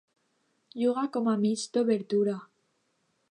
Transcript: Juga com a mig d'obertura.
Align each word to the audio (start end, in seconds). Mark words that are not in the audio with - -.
Juga 0.83 1.03
com 1.17 1.29
a 1.33 1.37
mig 1.43 1.65
d'obertura. 1.77 2.37